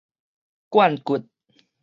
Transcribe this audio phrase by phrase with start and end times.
[0.73, 1.29] 顴骨